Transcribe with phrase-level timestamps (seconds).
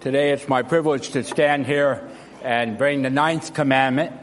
[0.00, 2.08] Today it's my privilege to stand here
[2.42, 4.14] and bring the ninth commandment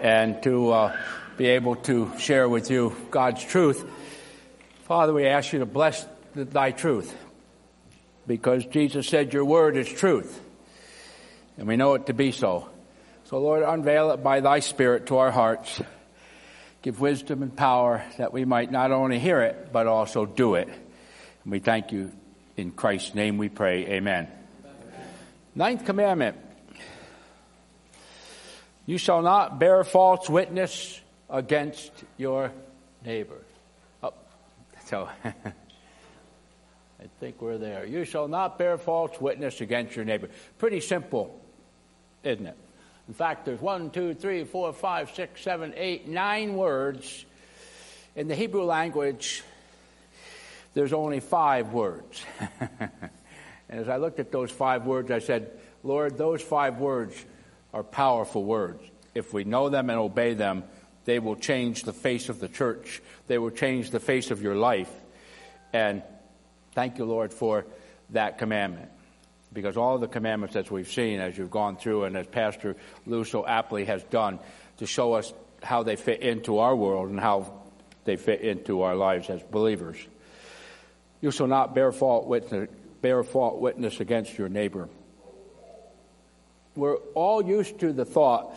[0.00, 0.96] and to uh,
[1.36, 3.86] be able to share with you God's truth.
[4.84, 7.14] Father, we ask you to bless thy truth
[8.26, 10.40] because Jesus said your word is truth
[11.58, 12.66] and we know it to be so.
[13.24, 15.82] So Lord, unveil it by thy spirit to our hearts.
[16.80, 20.68] Give wisdom and power that we might not only hear it, but also do it.
[20.68, 22.10] And we thank you
[22.56, 23.84] in Christ's name we pray.
[23.84, 24.28] Amen.
[25.54, 26.36] Ninth commandment.
[28.86, 32.50] You shall not bear false witness against your
[33.04, 33.38] neighbor.
[34.02, 34.14] Oh,
[34.86, 35.32] so I
[37.20, 37.84] think we're there.
[37.84, 40.30] You shall not bear false witness against your neighbor.
[40.58, 41.38] Pretty simple,
[42.24, 42.56] isn't it?
[43.08, 47.24] In fact, there's one, two, three, four, five, six, seven, eight, nine words.
[48.16, 49.42] In the Hebrew language,
[50.74, 52.24] there's only five words.
[53.72, 55.50] And as I looked at those five words, I said,
[55.82, 57.16] Lord, those five words
[57.72, 58.82] are powerful words.
[59.14, 60.64] If we know them and obey them,
[61.06, 63.00] they will change the face of the church.
[63.28, 64.90] They will change the face of your life.
[65.72, 66.02] And
[66.72, 67.64] thank you, Lord, for
[68.10, 68.90] that commandment.
[69.54, 72.76] Because all the commandments as we've seen, as you've gone through, and as Pastor
[73.06, 74.38] Lou so aptly has done,
[74.76, 77.54] to show us how they fit into our world and how
[78.04, 79.96] they fit into our lives as believers.
[81.22, 82.68] You shall not bear fault witness
[83.02, 84.88] bear false witness against your neighbor.
[86.76, 88.56] We're all used to the thought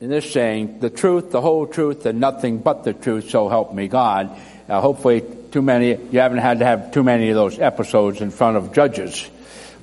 [0.00, 3.74] in this saying, the truth, the whole truth, and nothing but the truth, so help
[3.74, 4.28] me God.
[4.68, 8.56] Hopefully, too many, you haven't had to have too many of those episodes in front
[8.56, 9.28] of judges,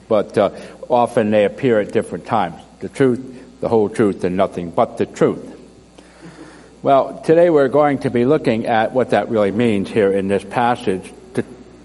[0.07, 0.51] but uh,
[0.87, 2.61] often they appear at different times.
[2.79, 5.49] The truth, the whole truth, and nothing but the truth.
[6.81, 10.43] Well, today we're going to be looking at what that really means here in this
[10.43, 11.11] passage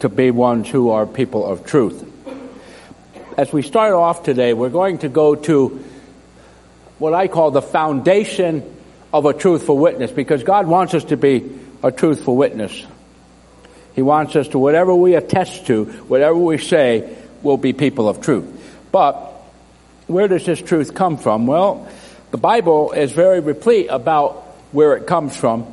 [0.00, 2.04] to be ones who are people of truth.
[3.36, 5.84] As we start off today, we're going to go to
[6.98, 8.76] what I call the foundation
[9.12, 12.84] of a truthful witness because God wants us to be a truthful witness.
[13.94, 18.20] He wants us to, whatever we attest to, whatever we say, will be people of
[18.20, 18.46] truth.
[18.92, 19.14] But
[20.06, 21.46] where does this truth come from?
[21.46, 21.88] Well,
[22.30, 24.34] the Bible is very replete about
[24.72, 25.72] where it comes from.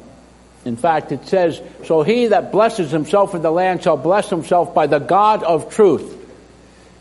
[0.66, 4.74] In fact, it says, So he that blesses himself in the land shall bless himself
[4.74, 6.12] by the God of truth.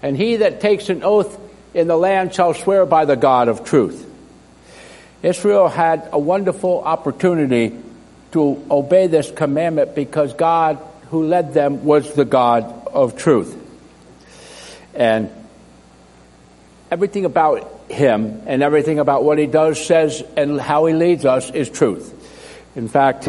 [0.02, 1.40] And he that takes an oath
[1.72, 4.10] in the land shall swear by the God of truth.
[5.22, 7.74] Israel had a wonderful opportunity
[8.32, 10.78] to obey this commandment because God
[11.10, 13.56] who led them was the God of truth.
[14.94, 15.30] And
[16.90, 21.50] everything about him and everything about what he does, says, and how he leads us
[21.50, 22.12] is truth.
[22.76, 23.28] In fact,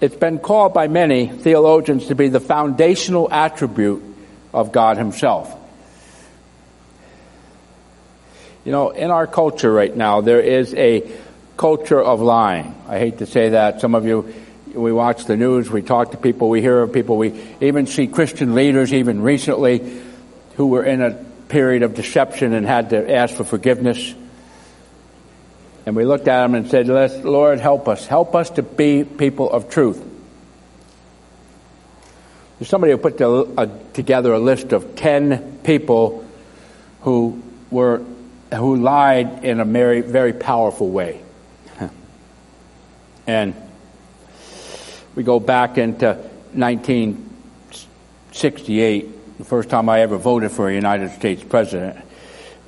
[0.00, 4.02] it's been called by many theologians to be the foundational attribute
[4.52, 5.54] of God Himself.
[8.64, 11.08] You know, in our culture right now, there is a
[11.56, 12.74] culture of lying.
[12.88, 13.80] I hate to say that.
[13.80, 14.34] Some of you,
[14.74, 18.06] we watch the news, we talk to people, we hear of people, we even see
[18.06, 20.02] Christian leaders, even recently,
[20.56, 21.12] who were in a
[21.48, 24.14] period of deception and had to ask for forgiveness.
[25.86, 28.06] And we looked at them and said, Lord, help us.
[28.06, 30.04] Help us to be people of truth.
[32.58, 33.18] There's somebody who put
[33.94, 36.26] together a list of 10 people
[37.02, 38.04] who were,
[38.52, 41.22] who lied in a very, very powerful way.
[43.28, 43.54] And
[45.16, 46.14] we go back into
[46.52, 52.04] 1968, the first time I ever voted for a United States president.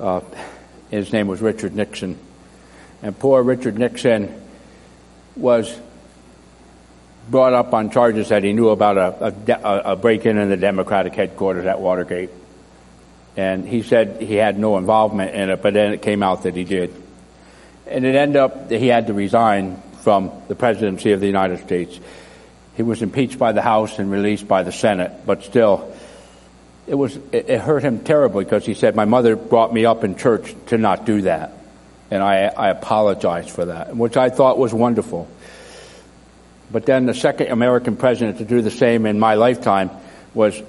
[0.01, 0.21] Uh,
[0.91, 2.19] his name was Richard Nixon.
[3.03, 4.41] And poor Richard Nixon
[5.37, 5.79] was
[7.31, 11.15] brought up on charges that he knew about a, a, a break-in in the Democratic
[11.15, 12.31] headquarters at Watergate.
[13.37, 16.57] And he said he had no involvement in it, but then it came out that
[16.57, 16.93] he did.
[17.87, 21.61] And it ended up that he had to resign from the presidency of the United
[21.65, 22.01] States.
[22.77, 25.95] He was impeached by the House and released by the Senate, but still,
[26.87, 30.05] it was, it, it hurt him terribly because he said, my mother brought me up
[30.05, 31.53] in church to not do that.
[32.11, 35.29] And I, I apologized for that, which I thought was wonderful.
[36.71, 39.91] But then the second American president to do the same in my lifetime
[40.35, 40.61] was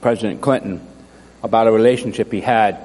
[0.00, 0.86] President Clinton
[1.42, 2.78] about a relationship he had,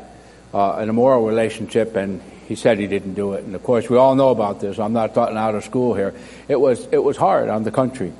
[0.54, 3.44] uh, an immoral relationship, and he said he didn't do it.
[3.44, 4.80] And of course, we all know about this.
[4.80, 6.14] I'm not talking out of school here.
[6.48, 8.12] It was it was hard on the country.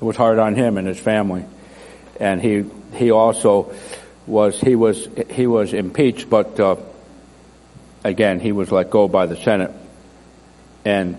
[0.00, 1.44] It was hard on him and his family,
[2.18, 2.64] and he
[2.94, 3.74] he also
[4.26, 6.76] was he was he was impeached, but uh,
[8.04, 9.72] again he was let go by the Senate,
[10.84, 11.16] and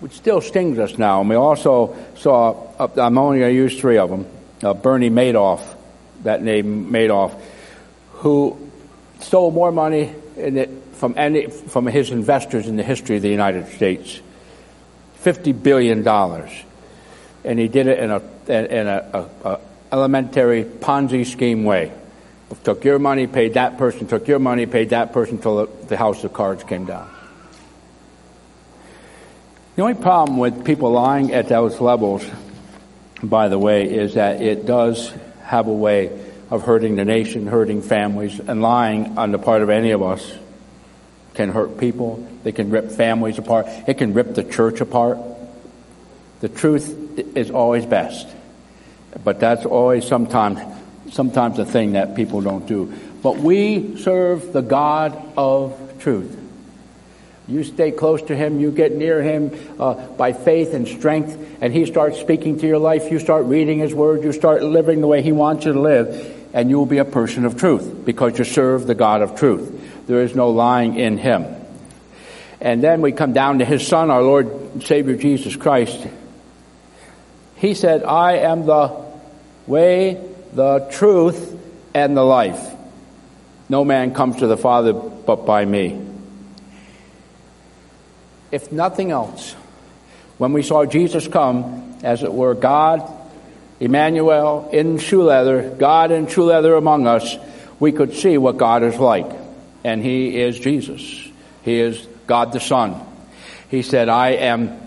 [0.00, 1.20] which still stings us now.
[1.20, 4.26] And we also saw, I'm only going to use three of them,
[4.62, 5.62] uh, Bernie Madoff,
[6.24, 7.40] that name Madoff,
[8.14, 8.58] who
[9.20, 10.12] stole more money
[10.94, 14.20] from, any, from his investors in the history of the United States.
[15.22, 16.06] $50 billion.
[17.44, 19.60] And he did it in a, in a, a, a
[19.92, 21.92] elementary Ponzi scheme way.
[22.64, 26.22] Took your money, paid that person, took your money, paid that person until the, house
[26.24, 27.08] of cards came down.
[29.76, 32.24] The only problem with people lying at those levels,
[33.22, 35.12] by the way, is that it does
[35.44, 36.10] have a way
[36.50, 40.30] of hurting the nation, hurting families, and lying on the part of any of us
[41.34, 42.26] can hurt people.
[42.42, 43.66] They can rip families apart.
[43.88, 45.18] It can rip the church apart.
[46.40, 48.28] The truth is always best.
[49.24, 50.58] But that's always sometimes,
[51.12, 52.92] sometimes a thing that people don't do.
[53.22, 56.38] But we serve the God of truth.
[57.48, 61.72] You stay close to Him, you get near Him uh, by faith and strength, and
[61.72, 63.10] He starts speaking to your life.
[63.10, 66.48] You start reading His Word, you start living the way He wants you to live,
[66.54, 70.06] and you will be a person of truth because you serve the God of truth.
[70.06, 71.44] There is no lying in Him.
[72.60, 76.06] And then we come down to His Son, our Lord Savior Jesus Christ.
[77.56, 79.04] He said, I am the
[79.66, 81.58] way, the truth,
[81.94, 82.70] and the life.
[83.68, 86.12] No man comes to the Father but by me
[88.52, 89.54] if nothing else,
[90.38, 93.10] when we saw Jesus come, as it were, God,
[93.80, 97.36] Emmanuel in shoe leather, God in shoe leather among us,
[97.80, 99.30] we could see what God is like.
[99.82, 101.00] And He is Jesus.
[101.62, 103.00] He is God the Son.
[103.70, 104.78] He said, I am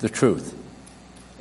[0.00, 0.58] the truth.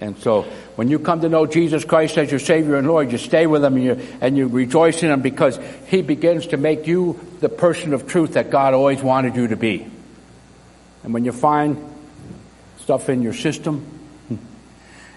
[0.01, 0.42] And so,
[0.75, 3.63] when you come to know Jesus Christ as your Savior and Lord, you stay with
[3.63, 7.50] Him and you, and you rejoice in Him because He begins to make you the
[7.50, 9.86] person of truth that God always wanted you to be.
[11.03, 11.77] And when you find
[12.80, 13.86] stuff in your system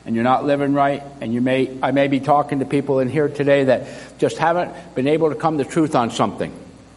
[0.05, 3.09] and you're not living right, and you may, I may be talking to people in
[3.09, 6.53] here today that just haven't been able to come to truth on something.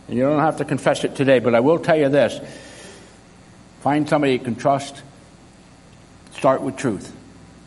[0.09, 2.37] And you don't have to confess it today, but I will tell you this.
[3.79, 5.01] Find somebody you can trust.
[6.33, 7.13] Start with truth.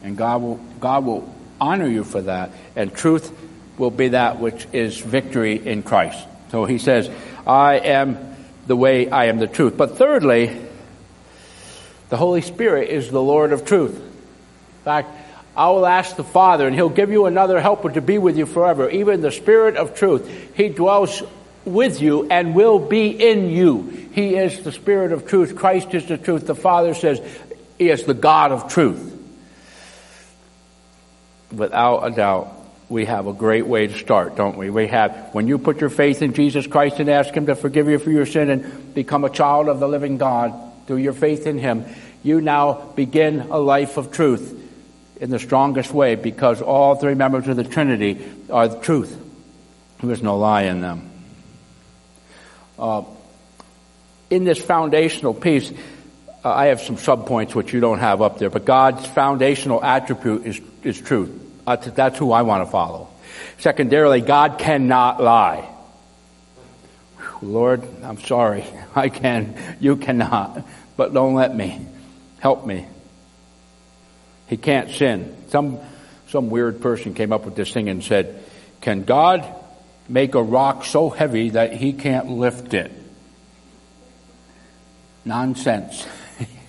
[0.02, 2.52] And God will, God will honor you for that.
[2.76, 3.30] And truth
[3.78, 6.26] will be that which is victory in Christ.
[6.50, 7.10] So he says,
[7.46, 8.18] I am
[8.66, 9.76] the way, I am the truth.
[9.76, 10.60] But thirdly,
[12.08, 13.96] the Holy Spirit is the Lord of truth.
[13.96, 15.16] In fact,
[15.56, 18.46] I will ask the Father, and He'll give you another helper to be with you
[18.46, 20.28] forever, even the Spirit of truth.
[20.54, 21.22] He dwells
[21.64, 24.08] with you and will be in you.
[24.12, 25.56] He is the Spirit of truth.
[25.56, 26.46] Christ is the truth.
[26.46, 27.20] The Father says
[27.78, 29.19] He is the God of truth.
[31.52, 32.56] Without a doubt,
[32.88, 34.70] we have a great way to start, don't we?
[34.70, 37.88] We have, when you put your faith in Jesus Christ and ask Him to forgive
[37.88, 40.52] you for your sin and become a child of the living God,
[40.90, 41.84] through your faith in Him,
[42.24, 44.60] you now begin a life of truth
[45.20, 49.16] in the strongest way because all three members of the Trinity are the truth.
[50.02, 51.08] There's no lie in them.
[52.76, 53.04] Uh,
[54.30, 55.72] in this foundational piece,
[56.44, 60.46] uh, I have some subpoints which you don't have up there, but God's foundational attribute
[60.46, 61.30] is, is truth.
[61.66, 63.08] That's, that's who I want to follow.
[63.58, 65.68] Secondarily, God cannot lie.
[67.42, 68.64] Lord, I'm sorry.
[68.94, 69.56] I can.
[69.80, 70.64] You cannot
[71.00, 71.80] but don't let me.
[72.40, 72.86] Help me.
[74.48, 75.34] He can't sin.
[75.48, 75.78] Some,
[76.28, 78.44] some weird person came up with this thing and said,
[78.82, 79.46] Can God
[80.10, 82.92] make a rock so heavy that he can't lift it?
[85.24, 86.06] Nonsense.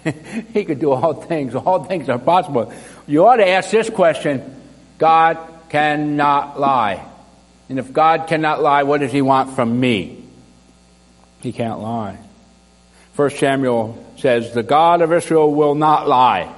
[0.53, 1.55] he could do all things.
[1.55, 2.73] All things are possible.
[3.07, 4.61] You ought to ask this question
[4.97, 5.37] God
[5.69, 7.05] cannot lie.
[7.69, 10.23] And if God cannot lie, what does he want from me?
[11.41, 12.17] He can't lie.
[13.13, 16.53] First Samuel says, the God of Israel will not lie.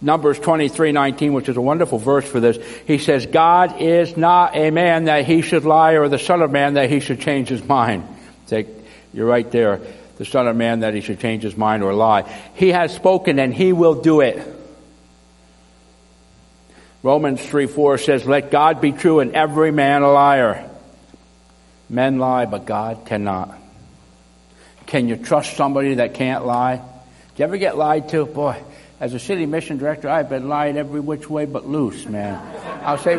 [0.00, 2.58] Numbers 23:19, which is a wonderful verse for this.
[2.86, 6.50] He says, God is not a man that he should lie or the son of
[6.50, 8.06] man that he should change his mind.
[8.46, 8.66] Say,
[9.14, 9.80] you're right there.
[10.16, 12.22] The son of man that he should change his mind or lie.
[12.54, 14.40] He has spoken and he will do it.
[17.02, 20.70] Romans 3 4 says, Let God be true and every man a liar.
[21.90, 23.58] Men lie, but God cannot.
[24.86, 26.76] Can you trust somebody that can't lie?
[26.76, 26.82] Do
[27.36, 28.24] you ever get lied to?
[28.24, 28.56] Boy,
[29.00, 32.40] as a city mission director, I've been lied every which way but loose, man.
[32.82, 33.16] I'll say,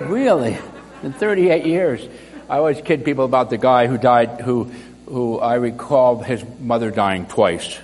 [0.00, 0.56] really?
[1.02, 2.08] In 38 years,
[2.48, 4.72] I always kid people about the guy who died, who,
[5.06, 7.78] who I recall his mother dying twice.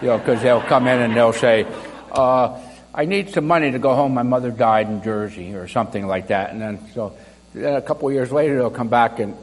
[0.00, 1.66] You know, because they'll come in and they'll say,
[2.12, 2.60] uh,
[2.94, 4.14] I need some money to go home.
[4.14, 6.50] My mother died in Jersey or something like that.
[6.50, 7.16] And then so
[7.54, 9.36] then a couple of years later, they'll come back and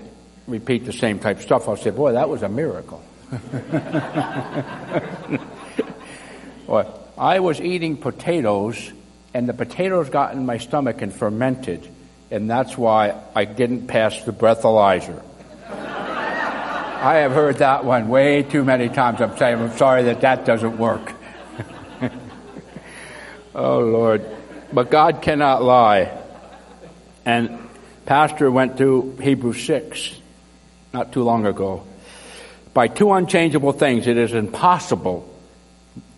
[0.48, 3.04] repeat the same type of stuff, I'll say, boy, that was a miracle.
[6.68, 8.94] well, I was eating potatoes,
[9.34, 11.86] and the potatoes got in my stomach and fermented,
[12.32, 15.22] and that's why I didn't pass the breathalyzer.
[17.00, 19.22] I have heard that one way too many times.
[19.22, 21.14] I'm saying I'm sorry that that doesn't work.
[23.56, 24.26] oh Lord.
[24.74, 26.12] But God cannot lie.
[27.24, 27.60] And
[28.06, 30.16] Pastor went to Hebrews 6
[30.92, 31.86] not too long ago.
[32.74, 35.32] By two unchangeable things, it is impossible,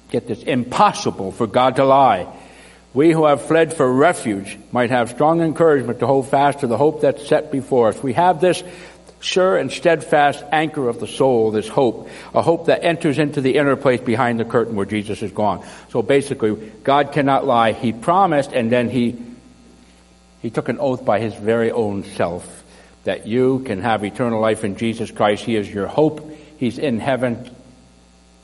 [0.09, 2.27] get this, impossible for God to lie.
[2.93, 6.77] We who have fled for refuge might have strong encouragement to hold fast to the
[6.77, 8.01] hope that's set before us.
[8.01, 8.63] We have this
[9.19, 13.55] sure and steadfast anchor of the soul, this hope, a hope that enters into the
[13.55, 15.65] inner place behind the curtain where Jesus is gone.
[15.89, 17.73] So basically, God cannot lie.
[17.73, 19.21] He promised and then he,
[20.41, 22.63] he took an oath by his very own self
[23.03, 25.43] that you can have eternal life in Jesus Christ.
[25.43, 26.31] He is your hope.
[26.57, 27.49] He's in heaven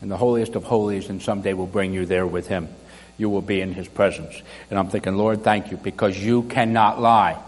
[0.01, 2.67] in the holiest of holies and someday will bring you there with him.
[3.17, 4.41] You will be in his presence.
[4.69, 7.41] And I'm thinking, Lord, thank you because you cannot lie.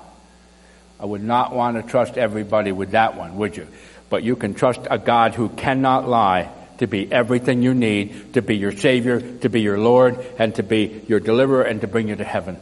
[0.99, 3.67] I would not want to trust everybody with that one, would you?
[4.09, 8.41] But you can trust a God who cannot lie to be everything you need, to
[8.41, 12.07] be your Savior, to be your Lord, and to be your deliverer, and to bring
[12.07, 12.57] you to heaven.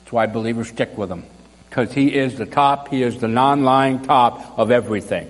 [0.00, 1.24] That's why believers stick with Him.
[1.68, 5.28] Because He is the top, He is the non-lying top of everything.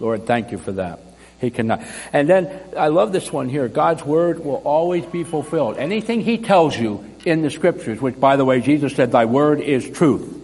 [0.00, 1.00] Lord, thank you for that.
[1.40, 1.82] He cannot.
[2.12, 3.68] And then, I love this one here.
[3.68, 5.76] God's Word will always be fulfilled.
[5.78, 9.60] Anything He tells you in the Scriptures, which by the way, Jesus said, Thy Word
[9.60, 10.35] is truth.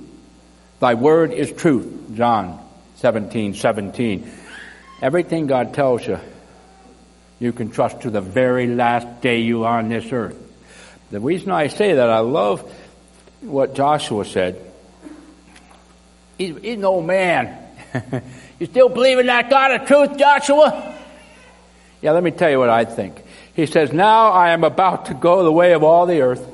[0.83, 2.17] Thy word is truth.
[2.17, 2.59] John
[2.97, 4.29] 17, 17.
[5.01, 6.19] Everything God tells you,
[7.39, 10.37] you can trust to the very last day you are on this earth.
[11.13, 12.69] The reason I say that, I love
[13.43, 14.61] what Joshua said.
[16.37, 17.57] He's, he's an old man.
[18.59, 20.99] you still believe in that God of truth, Joshua?
[22.01, 23.23] Yeah, let me tell you what I think.
[23.55, 26.45] He says, Now I am about to go the way of all the earth.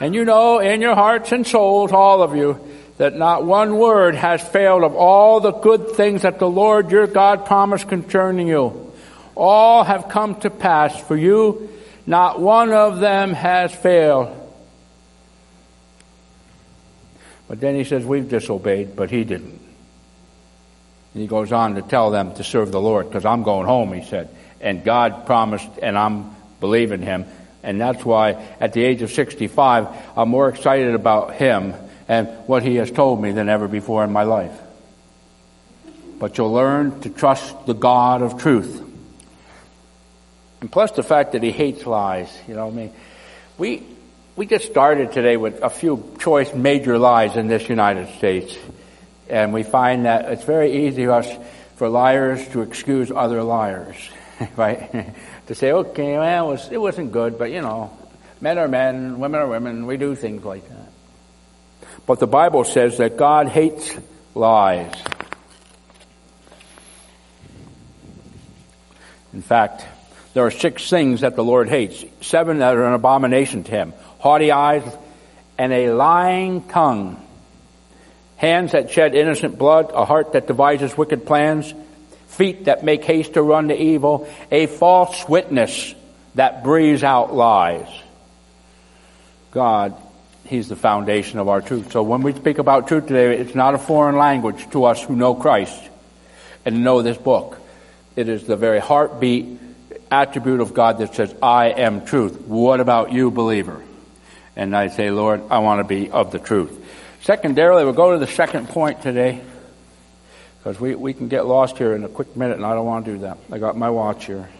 [0.00, 2.60] And you know in your hearts and souls, all of you,
[2.98, 7.06] that not one word has failed of all the good things that the Lord your
[7.06, 8.92] God promised concerning you.
[9.34, 11.70] All have come to pass for you.
[12.06, 14.38] Not one of them has failed.
[17.48, 19.60] But then he says, we've disobeyed, but he didn't.
[21.14, 23.92] And he goes on to tell them to serve the Lord, because I'm going home,
[23.92, 24.28] he said.
[24.60, 27.26] And God promised, and I'm believing him.
[27.62, 31.74] And that's why at the age of 65, I'm more excited about him
[32.12, 34.52] and what he has told me than ever before in my life.
[36.18, 38.82] But you'll learn to trust the God of truth.
[40.60, 42.92] And plus the fact that he hates lies, you know, I mean,
[43.56, 43.82] we,
[44.36, 48.58] we just started today with a few choice major lies in this United States.
[49.30, 51.28] And we find that it's very easy for us,
[51.76, 53.96] for liars to excuse other liars,
[54.56, 55.14] right?
[55.46, 57.90] to say, okay, well, it, was, it wasn't good, but you know,
[58.42, 60.81] men are men, women are women, we do things like that.
[62.06, 63.96] But the Bible says that God hates
[64.34, 64.92] lies.
[69.32, 69.86] In fact,
[70.34, 73.92] there are six things that the Lord hates, seven that are an abomination to him.
[74.18, 74.82] Haughty eyes
[75.58, 77.22] and a lying tongue,
[78.36, 81.72] hands that shed innocent blood, a heart that devises wicked plans,
[82.26, 85.94] feet that make haste to run to evil, a false witness
[86.34, 87.88] that breathes out lies.
[89.50, 89.94] God
[90.52, 91.92] He's the foundation of our truth.
[91.92, 95.16] So when we speak about truth today, it's not a foreign language to us who
[95.16, 95.82] know Christ
[96.66, 97.58] and know this book.
[98.16, 99.58] It is the very heartbeat
[100.10, 102.38] attribute of God that says, I am truth.
[102.42, 103.82] What about you, believer?
[104.54, 106.86] And I say, Lord, I want to be of the truth.
[107.22, 109.40] Secondarily, we'll go to the second point today
[110.58, 113.06] because we, we can get lost here in a quick minute and I don't want
[113.06, 113.38] to do that.
[113.50, 114.50] I got my watch here.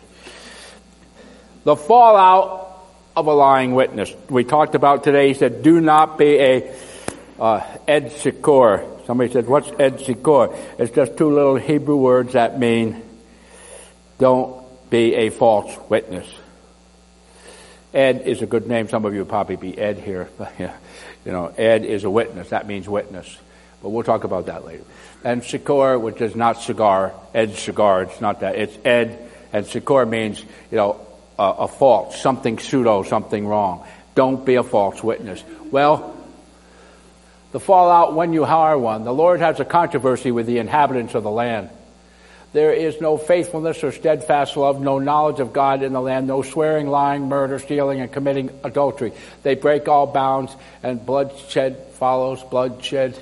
[1.65, 2.72] The fallout
[3.17, 4.13] of a lying witness.
[4.29, 6.75] We talked about today, he said, do not be a
[7.39, 9.07] uh, ed sikor.
[9.07, 10.57] Somebody said, what's ed sikor?
[10.79, 13.03] It's just two little Hebrew words that mean
[14.19, 16.29] don't be a false witness.
[17.93, 18.89] Ed is a good name.
[18.89, 20.29] Some of you probably be Ed here.
[20.59, 22.51] you know, Ed is a witness.
[22.51, 23.39] That means witness.
[23.83, 24.85] But we'll talk about that later.
[25.25, 28.57] And Sikor, which is not cigar, Ed cigar, it's not that.
[28.57, 30.41] It's Ed, and Sikor means,
[30.71, 31.07] you know,
[31.39, 33.87] a, a false, something pseudo, something wrong.
[34.15, 35.43] Don't be a false witness.
[35.71, 36.17] Well,
[37.53, 39.05] the fallout when you hire one.
[39.05, 41.71] The Lord has a controversy with the inhabitants of the land.
[42.53, 46.43] There is no faithfulness or steadfast love, no knowledge of God in the land, no
[46.43, 49.13] swearing, lying, murder, stealing, and committing adultery.
[49.43, 53.19] They break all bounds, and bloodshed follows bloodshed.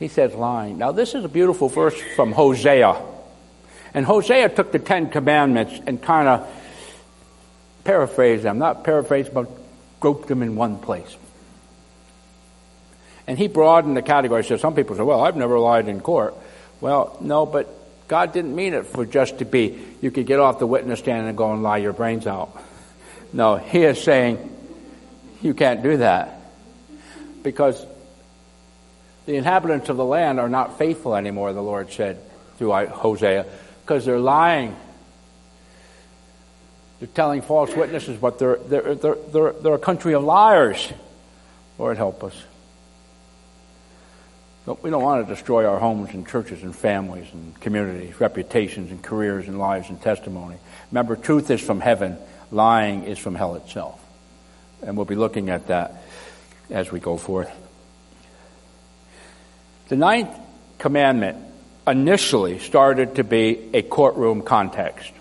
[0.00, 0.78] He says lying.
[0.78, 3.00] Now, this is a beautiful verse from Hosea.
[3.94, 6.48] And Hosea took the Ten Commandments and kind of
[7.84, 8.58] paraphrased them.
[8.58, 9.48] Not paraphrased, but
[10.00, 11.16] grouped them in one place.
[13.26, 14.44] And he broadened the category.
[14.44, 16.34] So some people say, well, I've never lied in court.
[16.80, 17.68] Well, no, but
[18.08, 21.28] God didn't mean it for just to be, you could get off the witness stand
[21.28, 22.60] and go and lie your brains out.
[23.32, 24.50] No, he is saying,
[25.40, 26.40] you can't do that.
[27.42, 27.86] Because
[29.26, 32.18] the inhabitants of the land are not faithful anymore, the Lord said
[32.58, 33.46] through Hosea,
[33.92, 34.74] because they're lying.
[36.98, 40.90] They're telling false witnesses, but they're, they're, they're, they're, they're a country of liars.
[41.78, 42.34] Lord, help us.
[44.64, 48.90] But we don't want to destroy our homes and churches and families and communities, reputations
[48.90, 50.56] and careers and lives and testimony.
[50.90, 52.16] Remember, truth is from heaven,
[52.50, 54.02] lying is from hell itself.
[54.80, 56.02] And we'll be looking at that
[56.70, 57.50] as we go forth.
[59.88, 60.34] The ninth
[60.78, 61.51] commandment
[61.86, 65.12] initially started to be a courtroom context.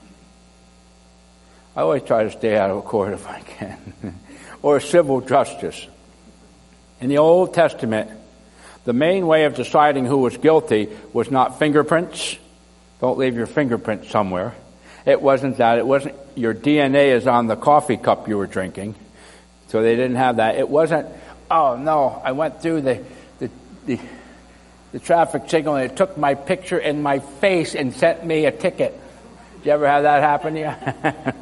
[1.75, 4.19] I always try to stay out of court if I can,
[4.61, 5.87] or civil justice.
[6.99, 8.11] In the Old Testament,
[8.83, 12.37] the main way of deciding who was guilty was not fingerprints.
[12.99, 14.53] Don't leave your fingerprints somewhere.
[15.05, 15.79] It wasn't that.
[15.79, 18.95] It wasn't your DNA is on the coffee cup you were drinking.
[19.69, 20.55] So they didn't have that.
[20.55, 21.07] It wasn't,
[21.49, 23.03] oh no, I went through the,
[23.39, 23.49] the,
[23.85, 23.99] the,
[24.91, 28.51] the traffic signal and it took my picture and my face and sent me a
[28.51, 28.99] ticket.
[29.57, 30.73] Did you ever have that happen you?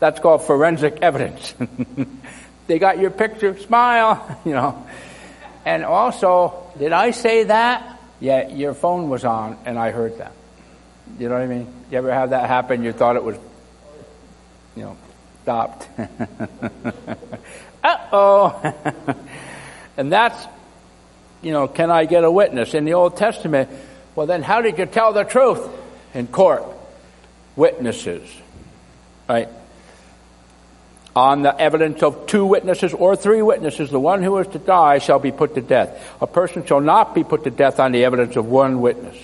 [0.00, 1.54] That's called forensic evidence.
[2.66, 4.86] they got your picture, smile, you know.
[5.64, 8.00] And also, did I say that?
[8.20, 10.32] Yeah, your phone was on and I heard that.
[11.18, 11.72] You know what I mean?
[11.90, 12.82] You ever have that happen?
[12.84, 13.36] You thought it was,
[14.76, 14.96] you know,
[15.42, 15.88] stopped.
[17.84, 18.74] uh oh.
[19.96, 20.46] and that's,
[21.42, 22.74] you know, can I get a witness?
[22.74, 23.70] In the Old Testament,
[24.14, 25.66] well, then how did you tell the truth
[26.14, 26.64] in court?
[27.56, 28.28] Witnesses,
[29.28, 29.48] right?
[31.18, 34.98] on the evidence of two witnesses or three witnesses, the one who is to die
[34.98, 36.16] shall be put to death.
[36.20, 39.16] A person shall not be put to death on the evidence of one witness.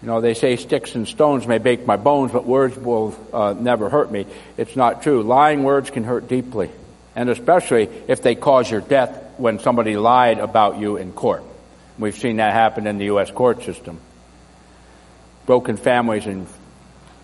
[0.00, 3.54] You know, they say sticks and stones may break my bones, but words will uh,
[3.58, 4.24] never hurt me.
[4.56, 5.22] It's not true.
[5.22, 6.70] Lying words can hurt deeply,
[7.14, 11.44] and especially if they cause your death when somebody lied about you in court.
[11.98, 13.30] We've seen that happen in the U.S.
[13.30, 14.00] court system.
[15.46, 16.46] Broken families and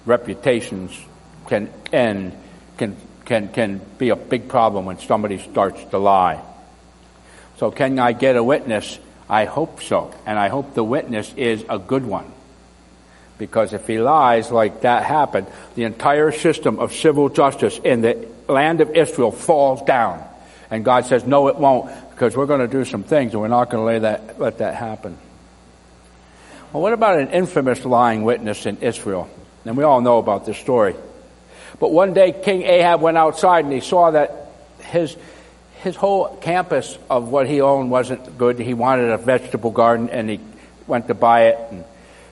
[0.07, 0.99] reputations
[1.47, 2.37] can end
[2.77, 6.41] can, can, can be a big problem when somebody starts to lie.
[7.59, 8.99] So can I get a witness?
[9.29, 10.13] I hope so.
[10.27, 12.31] And I hope the witness is a good one.
[13.39, 18.29] Because if he lies like that happened, the entire system of civil justice in the
[18.49, 20.25] land of Israel falls down.
[20.73, 23.49] And God says, no, it won't, because we're going to do some things and we're
[23.49, 25.19] not going to that, let that happen.
[26.73, 29.29] Well, what about an infamous lying witness in Israel?
[29.67, 30.97] And we all know about this story.
[31.79, 35.15] But one day King Ahab went outside and he saw that his,
[35.83, 38.59] his whole campus of what he owned wasn't good.
[38.59, 40.41] He wanted a vegetable garden and he
[40.87, 41.85] went to buy it and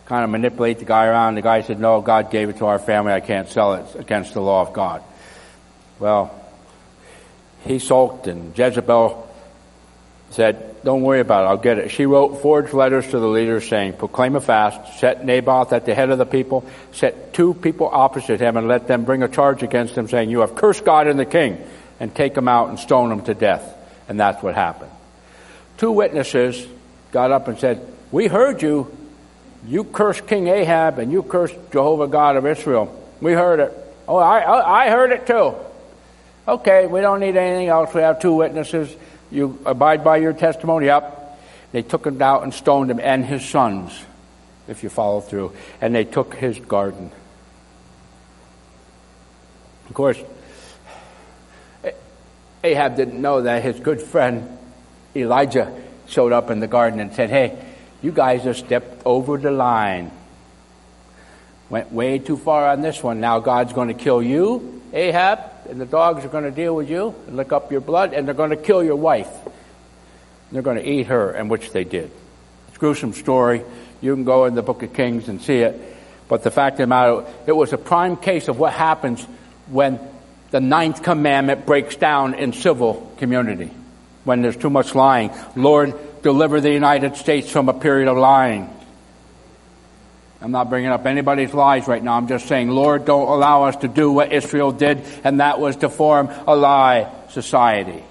[0.07, 1.35] kind of manipulate the guy around.
[1.35, 3.13] The guy said, no, God gave it to our family.
[3.13, 3.97] I can't sell it.
[3.97, 5.05] Against the law of God.
[5.99, 6.40] Well,
[7.65, 9.29] he sulked and Jezebel
[10.31, 11.91] said, don't worry about it, I'll get it.
[11.91, 15.95] She wrote forged letters to the leaders saying, proclaim a fast, set Naboth at the
[15.95, 19.63] head of the people, set two people opposite him and let them bring a charge
[19.63, 21.59] against him saying, you have cursed God and the king,
[21.99, 23.77] and take him out and stone him to death.
[24.09, 24.91] And that's what happened.
[25.77, 26.67] Two witnesses
[27.13, 28.97] got up and said, we heard you.
[29.67, 32.97] You cursed King Ahab and you cursed Jehovah God of Israel.
[33.21, 33.73] We heard it.
[34.09, 35.55] Oh, I, I heard it too.
[36.49, 37.95] Okay, we don't need anything else.
[37.95, 38.95] We have two witnesses.
[39.31, 40.89] You abide by your testimony?
[40.89, 41.39] Up.
[41.73, 43.93] They took him out and stoned him and his sons,
[44.67, 45.53] if you follow through.
[45.81, 47.13] And they took his garden.
[49.89, 50.19] Of course,
[52.63, 54.59] Ahab didn't know that his good friend
[55.17, 55.73] Elijah
[56.07, 57.59] showed up in the garden and said, Hey,
[58.03, 60.11] you guys have stepped over the line.
[61.69, 63.21] Went way too far on this one.
[63.21, 65.41] Now God's going to kill you, Ahab,
[65.71, 68.27] and the dogs are going to deal with you and lick up your blood, and
[68.27, 69.31] they're going to kill your wife.
[70.51, 72.11] They're going to eat her, and which they did.
[72.69, 73.63] It's a gruesome story.
[74.01, 75.81] You can go in the book of Kings and see it.
[76.29, 79.25] But the fact of the matter, it was a prime case of what happens
[79.69, 80.01] when
[80.51, 83.71] the ninth commandment breaks down in civil community.
[84.25, 85.31] When there's too much lying.
[85.57, 88.69] Lord, deliver the United States from a period of lying.
[90.43, 92.15] I'm not bringing up anybody's lies right now.
[92.15, 95.77] I'm just saying, Lord, don't allow us to do what Israel did, and that was
[95.77, 98.03] to form a lie society.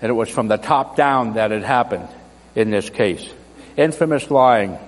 [0.00, 2.08] And it was from the top down that it happened
[2.54, 3.28] in this case.
[3.76, 4.78] Infamous lying.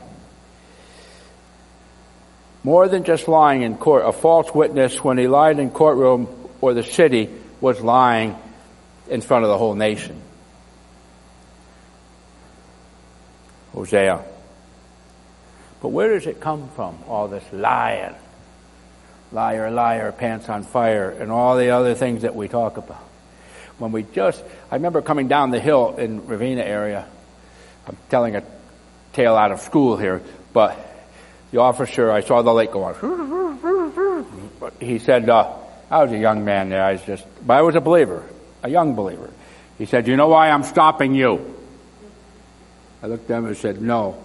[2.63, 6.29] More than just lying in court, a false witness, when he lied in courtroom,
[6.61, 7.29] or the city
[7.61, 8.37] was lying
[9.09, 10.21] in front of the whole nation.
[13.73, 14.25] Hosea.
[15.81, 18.15] But where does it come from, all this lying?
[19.31, 23.05] Liar, liar, pants on fire, and all the other things that we talk about.
[23.79, 27.07] When we just, I remember coming down the hill in Ravenna area.
[27.87, 28.43] I'm telling a
[29.13, 30.77] tale out of school here, but
[31.53, 32.95] the officer, I saw the light go on.
[34.81, 35.55] He said, uh,
[35.91, 36.83] I was a young man there.
[36.83, 38.25] I was just, but I was a believer,
[38.63, 39.31] a young believer.
[39.79, 41.55] He said, you know why I'm stopping you?
[43.03, 44.23] I looked at him and said, no.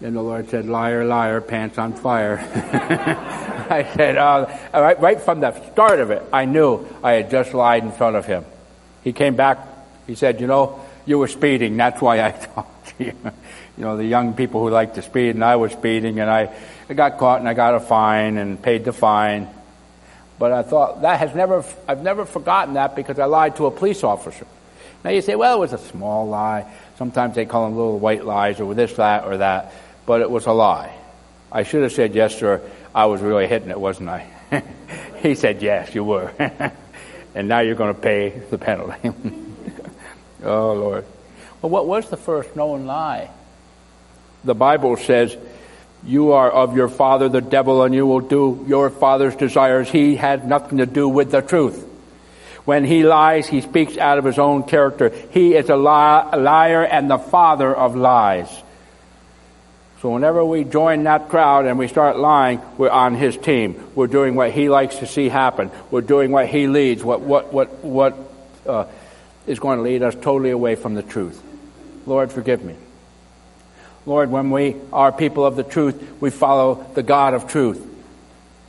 [0.00, 2.38] Then the Lord said, liar, liar, pants on fire.
[3.70, 7.52] I said, uh, right, right from the start of it, I knew I had just
[7.52, 8.44] lied in front of him.
[9.02, 9.58] He came back,
[10.06, 13.12] he said, you know, you were speeding, that's why I talked to you.
[13.76, 16.54] You know, the young people who like to speed, and I was speeding, and I,
[16.88, 19.48] I got caught and I got a fine and paid the fine.
[20.38, 23.70] But I thought, that has never, I've never forgotten that because I lied to a
[23.70, 24.46] police officer.
[25.04, 26.72] Now you say, well, it was a small lie.
[26.96, 29.72] Sometimes they call them little white lies or this, that, or that.
[30.08, 30.96] But it was a lie.
[31.52, 32.62] I should have said yes, sir.
[32.94, 34.26] I was really hitting it, wasn't I?
[35.18, 36.32] he said, yes, you were.
[37.34, 39.10] and now you're going to pay the penalty.
[40.42, 41.04] oh, Lord.
[41.60, 43.28] Well, what was the first known lie?
[44.44, 45.36] The Bible says,
[46.02, 49.90] you are of your father the devil and you will do your father's desires.
[49.90, 51.86] He had nothing to do with the truth.
[52.64, 55.10] When he lies, he speaks out of his own character.
[55.32, 55.82] He is a, li-
[56.40, 58.48] liar and the father of lies.
[60.00, 63.90] So whenever we join that crowd and we start lying, we're on his team.
[63.96, 65.72] We're doing what he likes to see happen.
[65.90, 68.16] We're doing what he leads, what, what, what, what
[68.64, 68.84] uh,
[69.48, 71.42] is going to lead us totally away from the truth.
[72.06, 72.76] Lord, forgive me.
[74.06, 77.84] Lord, when we are people of the truth, we follow the God of truth,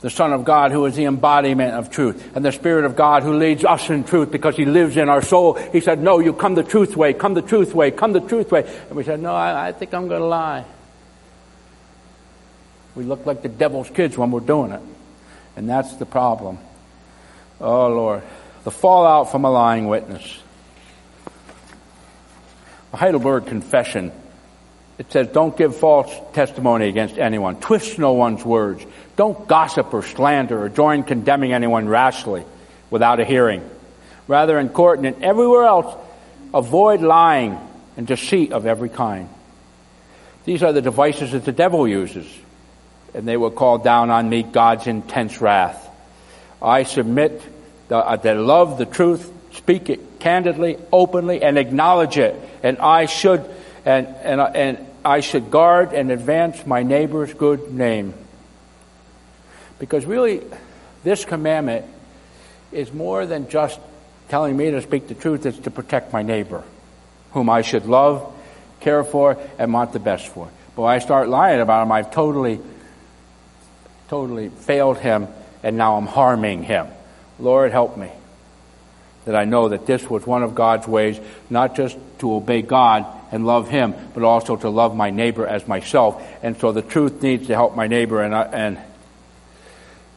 [0.00, 3.22] the Son of God who is the embodiment of truth, and the Spirit of God
[3.22, 5.54] who leads us in truth because He lives in our soul.
[5.54, 8.50] He said, no, you come the truth way, come the truth way, come the truth
[8.50, 8.68] way.
[8.88, 10.64] And we said, no, I, I think I'm going to lie.
[12.94, 14.80] We look like the devil's kids when we're doing it.
[15.56, 16.58] And that's the problem.
[17.60, 18.22] Oh, Lord.
[18.64, 20.38] The fallout from a lying witness.
[22.90, 24.12] The Heidelberg Confession.
[24.98, 27.56] It says, don't give false testimony against anyone.
[27.56, 28.84] Twist no one's words.
[29.16, 32.44] Don't gossip or slander or join condemning anyone rashly
[32.90, 33.68] without a hearing.
[34.28, 35.94] Rather, in court and everywhere else,
[36.52, 37.58] avoid lying
[37.96, 39.28] and deceit of every kind.
[40.44, 42.26] These are the devices that the devil uses
[43.14, 45.88] and they will call down on me God's intense wrath.
[46.62, 47.42] I submit
[47.90, 52.36] uh, that I love the truth, speak it candidly, openly, and acknowledge it.
[52.62, 53.44] And I should,
[53.84, 58.14] and, and, uh, and I should guard and advance my neighbor's good name.
[59.78, 60.42] Because really,
[61.02, 61.86] this commandment
[62.70, 63.80] is more than just
[64.28, 66.62] telling me to speak the truth, it's to protect my neighbor,
[67.32, 68.32] whom I should love,
[68.80, 70.48] care for, and want the best for.
[70.76, 72.60] But when I start lying about him, I've totally
[74.10, 75.28] totally failed him,
[75.62, 76.88] and now I'm harming him.
[77.38, 78.10] Lord, help me.
[79.24, 83.06] That I know that this was one of God's ways, not just to obey God
[83.30, 86.20] and love Him, but also to love my neighbor as myself.
[86.42, 88.78] And so the truth needs to help my neighbor, and, I, and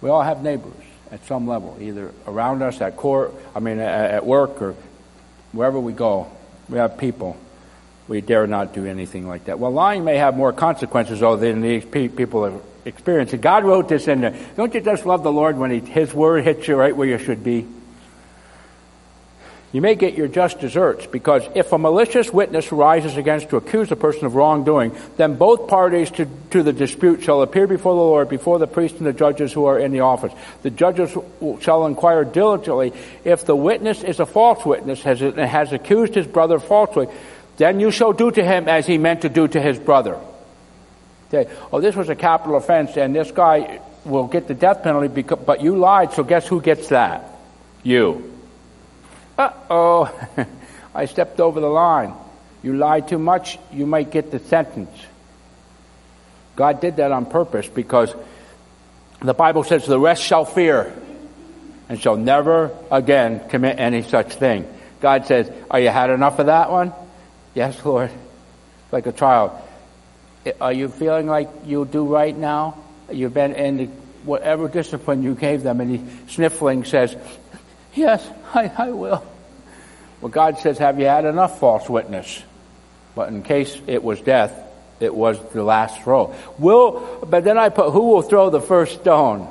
[0.01, 0.73] we all have neighbors
[1.12, 4.75] at some level, either around us at court, I mean at work, or
[5.51, 6.32] wherever we go.
[6.67, 7.38] We have people.
[8.08, 9.60] We dare not do anything like that.
[9.60, 13.39] Well, lying may have more consequences, though, than these people have experienced.
[13.41, 14.37] God wrote this in there.
[14.55, 17.17] Don't you just love the Lord when he, His word hits you right where you
[17.17, 17.67] should be?
[19.73, 23.91] You may get your just deserts because if a malicious witness rises against to accuse
[23.91, 28.01] a person of wrongdoing, then both parties to, to the dispute shall appear before the
[28.01, 30.31] Lord, before the priests and the judges who are in the office.
[30.61, 31.17] The judges
[31.61, 32.93] shall inquire diligently
[33.23, 37.07] if the witness is a false witness, has, has accused his brother falsely,
[37.57, 40.19] then you shall do to him as he meant to do to his brother.
[41.33, 41.51] Okay.
[41.71, 45.39] Oh, this was a capital offense, and this guy will get the death penalty, because,
[45.43, 47.27] but you lied, so guess who gets that?
[47.81, 48.31] You.
[49.37, 50.45] Uh oh,
[50.95, 52.13] I stepped over the line.
[52.61, 54.95] You lie too much, you might get the sentence.
[56.55, 58.13] God did that on purpose because
[59.19, 60.93] the Bible says the rest shall fear
[61.89, 64.67] and shall never again commit any such thing.
[65.01, 66.93] God says, Are you had enough of that one?
[67.55, 68.11] Yes, Lord.
[68.91, 69.59] Like a child.
[70.60, 72.77] Are you feeling like you do right now?
[73.12, 73.86] You've been in the,
[74.25, 77.15] whatever discipline you gave them, and he sniffling says,
[77.93, 79.25] Yes, I, I will.
[80.21, 82.43] Well, God says, Have you had enough false witness?
[83.15, 84.53] But in case it was death,
[84.99, 86.36] it was the last throw.
[86.58, 89.47] Will, but then I put, Who will throw the first stone?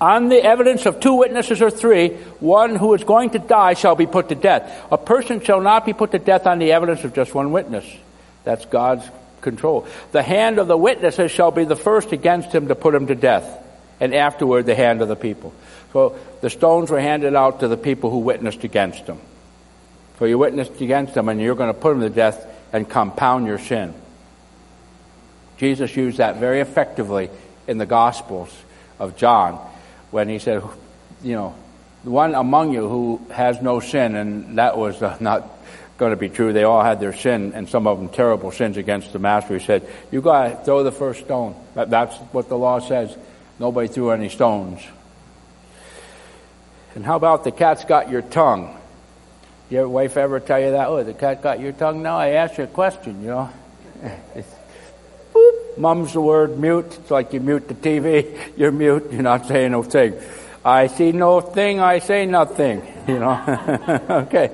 [0.00, 2.08] On the evidence of two witnesses or three,
[2.40, 4.86] one who is going to die shall be put to death.
[4.90, 7.84] A person shall not be put to death on the evidence of just one witness.
[8.44, 9.08] That's God's
[9.44, 9.86] control.
[10.10, 13.14] The hand of the witnesses shall be the first against him to put him to
[13.14, 13.46] death,
[14.00, 15.54] and afterward the hand of the people.
[15.92, 19.20] So the stones were handed out to the people who witnessed against him.
[20.18, 23.46] So you witnessed against them, and you're going to put him to death and compound
[23.46, 23.94] your sin.
[25.58, 27.30] Jesus used that very effectively
[27.68, 28.52] in the Gospels
[28.98, 29.54] of John
[30.10, 30.62] when he said,
[31.22, 31.54] you know,
[32.02, 35.48] the one among you who has no sin, and that was uh, not
[35.96, 36.52] going to be true.
[36.52, 39.58] They all had their sin, and some of them terrible sins against the master.
[39.58, 41.54] He said, You got to throw the first stone.
[41.74, 43.16] That's what the law says.
[43.58, 44.80] Nobody threw any stones.
[46.94, 48.76] And how about the cat's got your tongue?
[49.70, 50.88] Your wife ever tell you that?
[50.88, 52.02] Oh, the cat got your tongue?
[52.02, 53.50] No, I asked you a question, you know.
[55.34, 56.86] Boop, mum's the word mute.
[56.86, 58.38] It's like you mute the TV.
[58.56, 59.08] You're mute.
[59.10, 60.14] You're not saying no thing.
[60.64, 61.80] I see no thing.
[61.80, 62.90] I say nothing.
[63.04, 64.24] You know.
[64.26, 64.50] okay.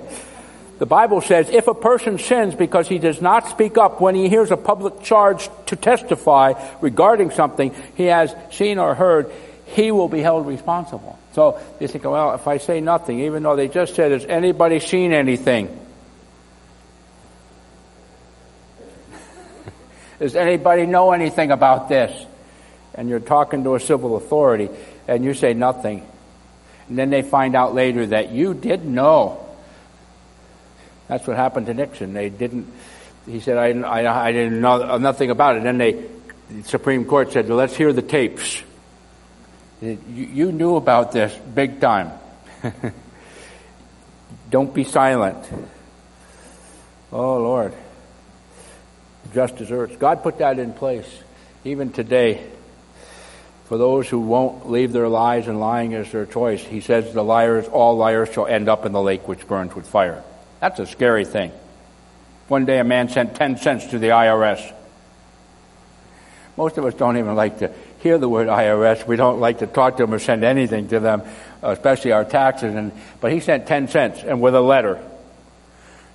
[0.81, 4.31] The Bible says if a person sins because he does not speak up when he
[4.31, 9.31] hears a public charge to testify regarding something he has seen or heard,
[9.67, 11.19] he will be held responsible.
[11.35, 14.81] So you think, well, if I say nothing, even though they just said, has anybody
[14.81, 15.69] seen anything?
[20.19, 22.25] Does anybody know anything about this?
[22.95, 24.71] And you're talking to a civil authority
[25.07, 26.09] and you say nothing.
[26.89, 29.47] And then they find out later that you did know.
[31.11, 32.13] That's what happened to Nixon.
[32.13, 32.73] They didn't.
[33.27, 36.05] He said, "I, I, I didn't know nothing about it." Then they,
[36.49, 38.63] the Supreme Court said, "Let's hear the tapes."
[39.83, 42.13] You, you knew about this big time.
[44.51, 45.37] Don't be silent.
[47.11, 47.75] Oh Lord,
[49.35, 49.97] just deserts.
[49.97, 51.09] God put that in place,
[51.65, 52.47] even today.
[53.65, 57.25] For those who won't leave their lies and lying as their choice, he says the
[57.25, 60.23] liars, all liars shall end up in the lake which burns with fire.
[60.61, 61.53] That's a scary thing.
[62.49, 64.75] One day a man sent 10 cents to the IRS.
[66.57, 69.07] Most of us don't even like to hear the word IRS.
[69.07, 71.23] We don't like to talk to them or send anything to them,
[71.63, 72.75] especially our taxes.
[72.75, 75.03] And, but he sent 10 cents and with a letter.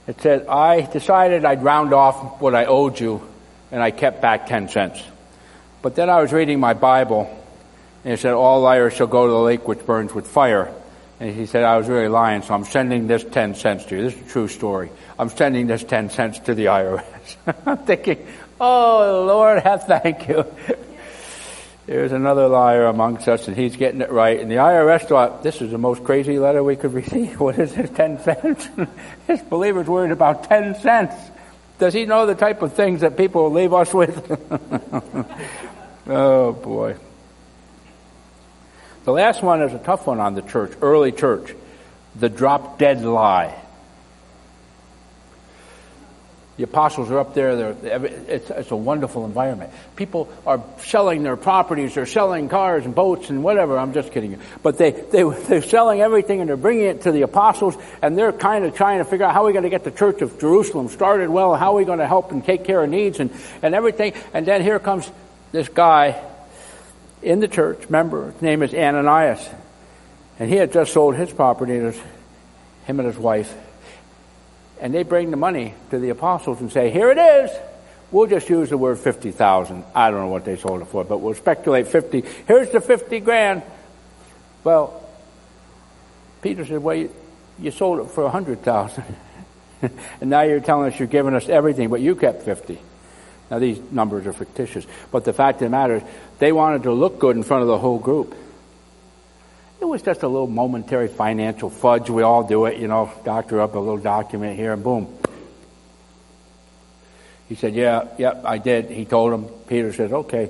[0.07, 3.27] It said, I decided I'd round off what I owed you
[3.71, 5.01] and I kept back 10 cents.
[5.81, 7.29] But then I was reading my Bible
[8.03, 10.71] and it said, all liars shall go to the lake which burns with fire.
[11.19, 14.01] And he said, I was really lying, so I'm sending this 10 cents to you.
[14.03, 14.89] This is a true story.
[15.17, 17.35] I'm sending this 10 cents to the IRS.
[17.65, 18.27] I'm thinking,
[18.59, 20.45] oh, Lord, have thank you.
[21.85, 24.39] There's another liar amongst us, and he's getting it right.
[24.39, 27.39] And the IRS thought, this is the most crazy letter we could receive.
[27.39, 28.67] What is this, 10 cents?
[29.27, 31.13] this believer's worried about 10 cents.
[31.77, 34.17] Does he know the type of things that people leave us with?
[36.07, 36.95] oh, boy.
[39.05, 41.53] The last one is a tough one on the church, early church.
[42.15, 43.55] The drop dead lie.
[46.57, 47.75] The apostles are up there.
[47.83, 49.71] It's, it's, a wonderful environment.
[49.97, 51.93] People are selling their properties.
[51.93, 53.77] They're selling cars and boats and whatever.
[53.77, 54.39] I'm just kidding you.
[54.63, 58.31] But they, they, they're selling everything and they're bringing it to the apostles and they're
[58.31, 60.87] kind of trying to figure out how we're going to get the church of Jerusalem
[60.87, 63.75] started well, how are we going to help and take care of needs and, and
[63.75, 64.13] everything.
[64.33, 65.11] And then here comes
[65.51, 66.23] this guy
[67.25, 69.49] in the church, member, his name is Ananias.
[70.39, 71.91] And he had just sold his property, to
[72.85, 73.53] him and his wife.
[74.79, 77.51] And they bring the money to the apostles and say, here it is.
[78.11, 79.83] We'll just use the word 50,000.
[79.95, 82.23] I don't know what they sold it for, but we'll speculate 50.
[82.47, 83.63] Here's the 50 grand.
[84.63, 85.01] Well,
[86.41, 87.11] Peter said, well, you,
[87.57, 89.03] you sold it for 100,000.
[89.81, 92.77] and now you're telling us you're giving us everything, but you kept 50.
[93.51, 96.03] Now these numbers are fictitious, but the fact of the matter is,
[96.39, 98.35] they wanted to look good in front of the whole group.
[99.79, 102.09] It was just a little momentary financial fudge.
[102.09, 105.15] We all do it, you know, doctor up a little document here and boom.
[107.47, 108.89] He said, yeah, yeah, I did.
[108.89, 109.45] He told him.
[109.67, 110.49] Peter said, okay.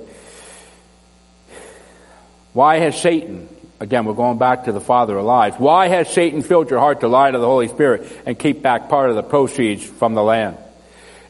[2.54, 3.48] Why has Satan,
[3.80, 5.54] again, we're going back to the father of lies.
[5.58, 8.88] Why has Satan filled your heart to lie to the Holy Spirit and keep back
[8.88, 10.56] part of the proceeds from the land?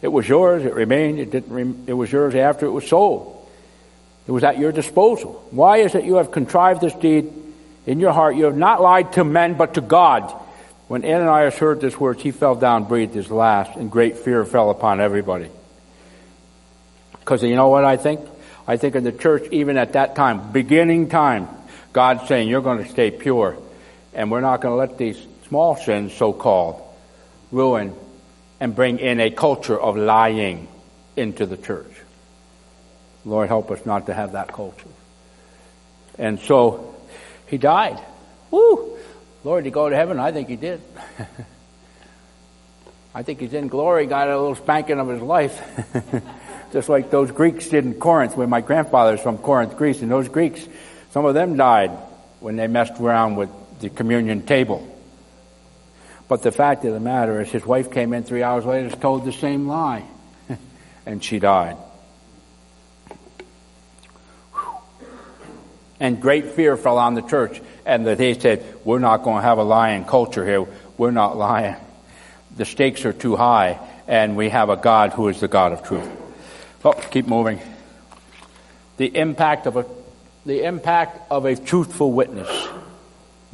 [0.03, 0.65] It was yours.
[0.65, 1.19] It remained.
[1.19, 1.89] It didn't.
[1.89, 3.33] It was yours after it was sold.
[4.27, 5.47] It was at your disposal.
[5.51, 7.33] Why is it you have contrived this deed
[7.87, 8.37] in your heart?
[8.37, 10.33] You have not lied to men, but to God.
[10.89, 14.71] When Ananias heard these words, he fell down, breathed his last, and great fear fell
[14.71, 15.49] upon everybody.
[17.13, 18.21] Because you know what I think?
[18.69, 21.49] I think in the church, even at that time, beginning time,
[21.93, 23.57] God's saying, you're going to stay pure.
[24.13, 26.83] And we're not going to let these small sins, so-called,
[27.53, 27.95] ruin
[28.61, 30.69] and bring in a culture of lying
[31.17, 31.91] into the church.
[33.25, 34.89] Lord, help us not to have that culture.
[36.19, 36.95] And so,
[37.47, 38.01] He died.
[38.51, 38.97] Woo!
[39.45, 40.19] Lord, did he go to heaven?
[40.19, 40.81] I think he did.
[43.15, 45.63] I think he's in glory, got a little spanking of his life.
[46.73, 50.29] Just like those Greeks did in Corinth, when my grandfather's from Corinth, Greece, and those
[50.29, 50.67] Greeks,
[51.13, 51.93] some of them died
[52.41, 53.49] when they messed around with
[53.81, 54.87] the communion table.
[56.29, 59.01] But the fact of the matter is, his wife came in three hours later and
[59.01, 60.05] told the same lie,
[61.07, 61.77] and she died.
[65.99, 69.59] And great fear fell on the church, and they said, We're not going to have
[69.59, 70.67] a lying culture here.
[70.99, 71.77] We're not lying.
[72.57, 75.85] The stakes are too high, and we have a God who is the God of
[75.85, 76.09] truth.
[76.85, 77.61] Oh, keep moving.
[78.97, 79.87] The impact of a,
[80.45, 82.69] the impact of a truthful witness.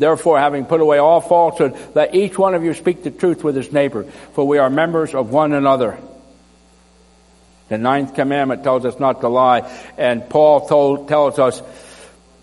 [0.03, 3.55] Therefore, having put away all falsehood, let each one of you speak the truth with
[3.55, 5.97] his neighbor, for we are members of one another.
[7.69, 11.63] The ninth commandment tells us not to lie, and Paul told, tells us,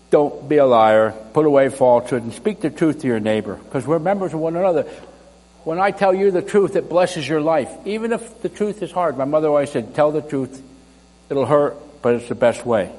[0.08, 3.86] don't be a liar, put away falsehood, and speak the truth to your neighbor, because
[3.86, 4.84] we're members of one another.
[5.64, 8.90] When I tell you the truth, it blesses your life, even if the truth is
[8.90, 9.18] hard.
[9.18, 10.62] My mother always said, tell the truth.
[11.28, 12.90] It'll hurt, but it's the best way.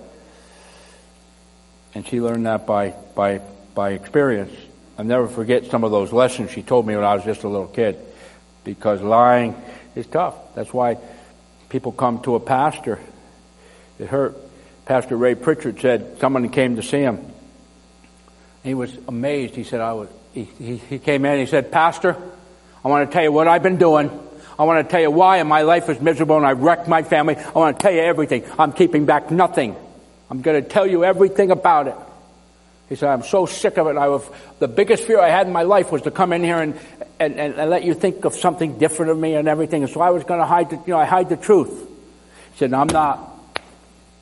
[1.96, 3.42] And she learned that by, by
[3.82, 4.56] by experience.
[4.96, 7.48] I'll never forget some of those lessons she told me when I was just a
[7.48, 7.98] little kid.
[8.64, 9.60] Because lying
[9.96, 10.36] is tough.
[10.54, 11.00] That's why
[11.68, 13.00] people come to a pastor.
[13.98, 14.38] It hurt.
[14.86, 17.26] Pastor Ray Pritchard said someone came to see him.
[18.64, 19.56] He was amazed.
[19.56, 22.16] He said, I was, he, he, he came in and he said, Pastor,
[22.86, 24.12] I want to tell you what I've been doing.
[24.60, 27.36] I want to tell you why my life is miserable and I've wrecked my family.
[27.36, 28.46] I want to tell you everything.
[28.60, 29.76] I'm keeping back nothing.
[30.30, 31.96] I'm going to tell you everything about it.
[32.92, 33.96] He said, I'm so sick of it.
[33.96, 34.22] I was,
[34.60, 36.78] the biggest fear I had in my life was to come in here and,
[37.22, 39.84] and, and, and let you think of something different of me and everything.
[39.84, 41.70] And so I was going to hide the, you know, I hide the truth.
[42.52, 43.30] He said, no, I'm not.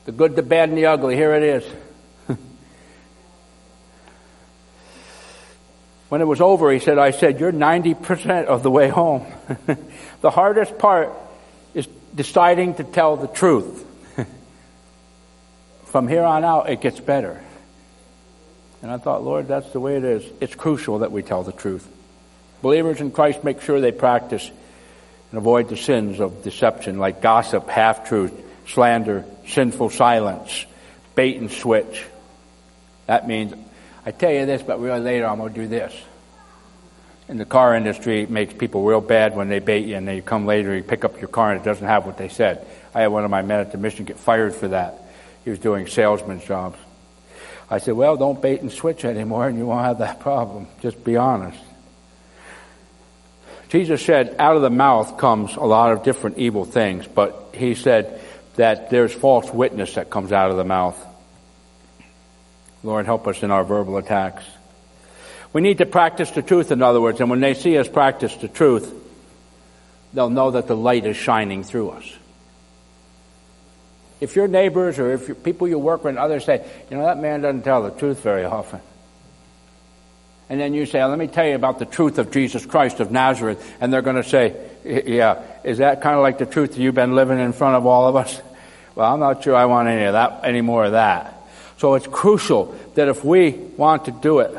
[0.04, 1.16] The good, the bad, and the ugly.
[1.16, 1.64] Here it is.
[6.08, 9.26] when it was over, he said, I said, you're 90% of the way home.
[10.20, 11.10] the hardest part
[11.74, 13.84] is deciding to tell the truth.
[15.86, 17.42] From here on out, it gets better.
[18.82, 20.24] And I thought, Lord, that's the way it is.
[20.40, 21.86] It's crucial that we tell the truth.
[22.62, 24.50] Believers in Christ make sure they practice
[25.30, 28.32] and avoid the sins of deception like gossip, half truth,
[28.66, 30.66] slander, sinful silence,
[31.14, 32.06] bait and switch.
[33.06, 33.54] That means,
[34.04, 35.94] I tell you this, but really later I'm going to do this.
[37.28, 40.20] In the car industry, it makes people real bad when they bait you and they
[40.20, 42.66] come later, and you pick up your car and it doesn't have what they said.
[42.94, 45.00] I had one of my men at the mission get fired for that.
[45.44, 46.78] He was doing salesman jobs.
[47.70, 50.66] I said, well, don't bait and switch anymore and you won't have that problem.
[50.82, 51.58] Just be honest.
[53.68, 57.76] Jesus said, out of the mouth comes a lot of different evil things, but he
[57.76, 58.20] said
[58.56, 60.98] that there's false witness that comes out of the mouth.
[62.82, 64.42] Lord, help us in our verbal attacks.
[65.52, 68.34] We need to practice the truth, in other words, and when they see us practice
[68.34, 68.92] the truth,
[70.12, 72.12] they'll know that the light is shining through us
[74.20, 77.04] if your neighbors or if your people you work with and others say, you know,
[77.04, 78.80] that man doesn't tell the truth very often.
[80.50, 83.12] And then you say, let me tell you about the truth of Jesus Christ of
[83.12, 83.76] Nazareth.
[83.80, 87.14] And they're going to say, yeah, is that kind of like the truth you've been
[87.14, 88.40] living in front of all of us?
[88.96, 91.40] Well, I'm not sure I want any of that, any more of that.
[91.78, 94.54] So it's crucial that if we want to do it,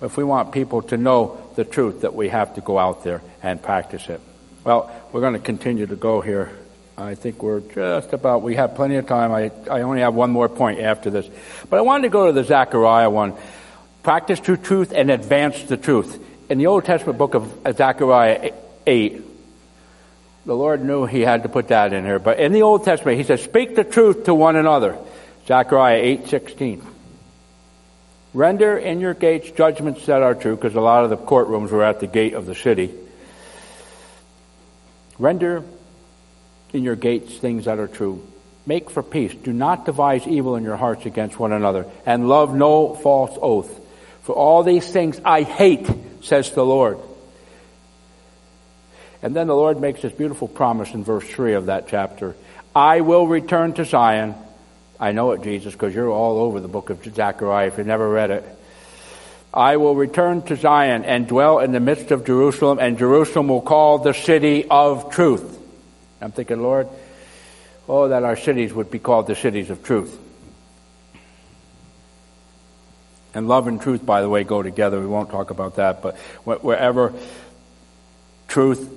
[0.00, 3.20] if we want people to know the truth, that we have to go out there
[3.42, 4.20] and practice it.
[4.62, 6.56] Well, we're going to continue to go here.
[6.98, 9.30] I think we're just about, we have plenty of time.
[9.30, 11.30] I, I only have one more point after this.
[11.70, 13.34] But I wanted to go to the Zechariah one.
[14.02, 16.20] Practice true truth and advance the truth.
[16.50, 18.52] In the Old Testament book of Zechariah
[18.84, 19.22] 8,
[20.44, 22.18] the Lord knew he had to put that in here.
[22.18, 24.98] But in the Old Testament, he says, speak the truth to one another.
[25.46, 26.84] Zechariah 8:16.
[28.34, 31.84] Render in your gates judgments that are true, because a lot of the courtrooms were
[31.84, 32.92] at the gate of the city.
[35.18, 35.64] Render
[36.72, 38.26] in your gates things that are true.
[38.66, 39.34] Make for peace.
[39.34, 43.80] Do not devise evil in your hearts against one another, and love no false oath.
[44.22, 45.88] For all these things I hate,
[46.20, 46.98] says the Lord.
[49.22, 52.36] And then the Lord makes this beautiful promise in verse 3 of that chapter.
[52.74, 54.34] I will return to Zion.
[55.00, 58.08] I know it, Jesus, because you're all over the book of Zechariah if you've never
[58.08, 58.44] read it.
[59.52, 63.62] I will return to Zion and dwell in the midst of Jerusalem, and Jerusalem will
[63.62, 65.57] call the city of truth.
[66.20, 66.88] I'm thinking, Lord,
[67.88, 70.16] oh, that our cities would be called the cities of truth.
[73.34, 75.00] And love and truth, by the way, go together.
[75.00, 77.12] We won't talk about that, but wherever
[78.48, 78.90] truth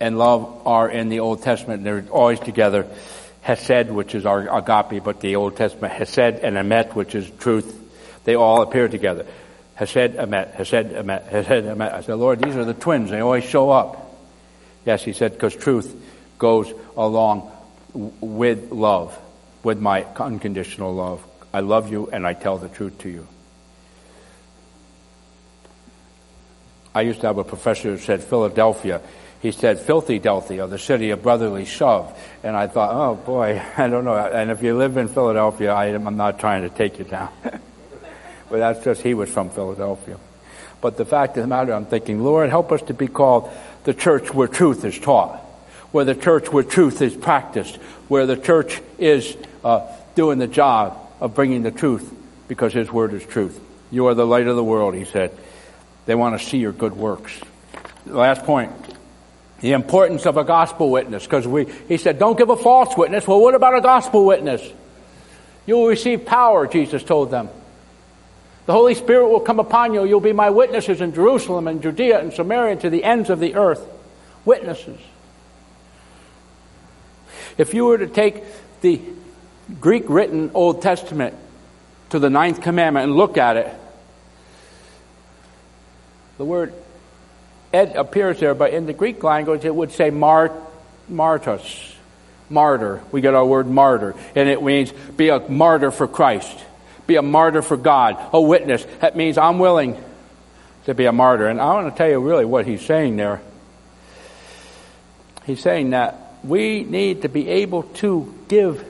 [0.00, 2.86] and love are in the Old Testament, they're always together.
[3.42, 7.72] Hesed, which is our agape, but the Old Testament, Hesed and Emet, which is truth.
[8.24, 9.26] They all appear together.
[9.76, 11.92] Hesed, Emet, Hesed, Emet, Hesed, Emet.
[11.92, 13.10] I said, Lord, these are the twins.
[13.10, 14.18] They always show up.
[14.84, 15.94] Yes, he said, because truth
[16.38, 17.50] goes along
[17.92, 19.18] with love,
[19.62, 21.24] with my unconditional love.
[21.52, 23.26] I love you and I tell the truth to you.
[26.94, 29.02] I used to have a professor who said Philadelphia.
[29.42, 32.18] He said filthy Delphi, the city of brotherly shove.
[32.42, 34.16] And I thought, oh boy, I don't know.
[34.16, 37.28] And if you live in Philadelphia, I, am not trying to take you down.
[37.42, 37.60] but
[38.50, 40.18] that's just, he was from Philadelphia.
[40.80, 43.50] But the fact of the matter, I'm thinking, Lord, help us to be called
[43.84, 45.42] the church where truth is taught,
[45.96, 47.76] where the church where truth is practiced,
[48.08, 49.34] where the church is
[49.64, 52.12] uh, doing the job of bringing the truth
[52.48, 53.58] because his word is truth.
[53.90, 55.34] You are the light of the world, he said.
[56.04, 57.32] They want to see your good works.
[58.04, 58.72] Last point.
[59.60, 63.26] The importance of a gospel witness, because we, he said, don't give a false witness.
[63.26, 64.60] Well, what about a gospel witness?
[65.64, 67.48] You will receive power, Jesus told them.
[68.66, 70.04] The Holy Spirit will come upon you.
[70.04, 73.54] You'll be my witnesses in Jerusalem and Judea and Samaria to the ends of the
[73.54, 73.80] earth.
[74.44, 75.00] Witnesses.
[77.58, 78.44] If you were to take
[78.80, 79.00] the
[79.80, 81.34] Greek written Old Testament
[82.10, 83.74] to the ninth commandment and look at it,
[86.38, 86.74] the word
[87.72, 90.52] ed appears there, but in the Greek language it would say mart,
[91.10, 91.94] martos,
[92.50, 93.02] martyr.
[93.10, 96.58] We get our word martyr, and it means be a martyr for Christ,
[97.06, 98.86] be a martyr for God, a witness.
[99.00, 100.02] That means I'm willing
[100.84, 101.48] to be a martyr.
[101.48, 103.40] And I want to tell you really what he's saying there.
[105.44, 108.84] He's saying that we need to be able to give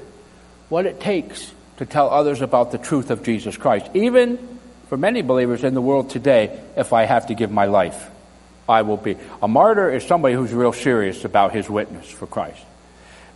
[0.68, 4.38] what it takes to tell others about the truth of Jesus Christ, even
[4.88, 8.11] for many believers in the world today, if I have to give my life,
[8.68, 9.16] I will be.
[9.42, 12.64] A martyr is somebody who's real serious about his witness for Christ.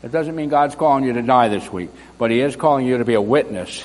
[0.02, 2.98] It doesn't mean God's calling you to die this week, but He is calling you
[2.98, 3.84] to be a witness.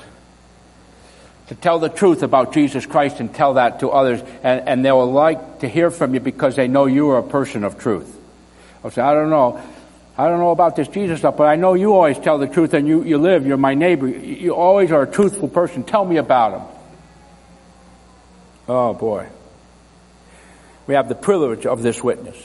[1.47, 4.91] To tell the truth about Jesus Christ and tell that to others, and, and they
[4.91, 8.11] will like to hear from you because they know you are a person of truth.
[8.83, 9.61] I'll say, I don't know.
[10.17, 12.73] I don't know about this Jesus stuff, but I know you always tell the truth
[12.73, 13.45] and you, you live.
[13.45, 14.07] You're my neighbor.
[14.07, 15.83] You always are a truthful person.
[15.83, 16.67] Tell me about him.
[18.69, 19.27] Oh boy.
[20.87, 22.37] We have the privilege of this witness.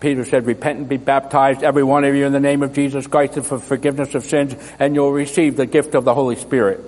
[0.00, 3.06] Peter said, repent and be baptized, every one of you in the name of Jesus
[3.06, 6.80] Christ for forgiveness of sins, and you'll receive the gift of the Holy Spirit.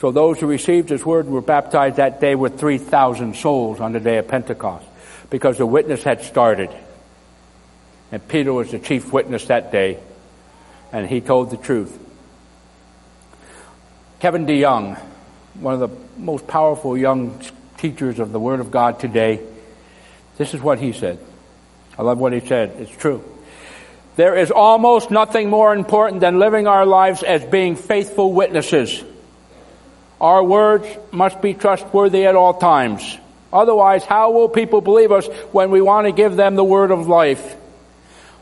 [0.00, 4.00] So those who received his word were baptized that day with 3,000 souls on the
[4.00, 4.86] day of Pentecost
[5.30, 6.70] because the witness had started.
[8.14, 9.98] And Peter was the chief witness that day,
[10.92, 11.98] and he told the truth.
[14.20, 14.96] Kevin DeYoung,
[15.54, 17.42] one of the most powerful young
[17.76, 19.40] teachers of the Word of God today.
[20.38, 21.18] This is what he said.
[21.98, 22.76] I love what he said.
[22.78, 23.24] It's true.
[24.14, 29.02] There is almost nothing more important than living our lives as being faithful witnesses.
[30.20, 33.18] Our words must be trustworthy at all times.
[33.52, 37.08] Otherwise, how will people believe us when we want to give them the word of
[37.08, 37.56] life?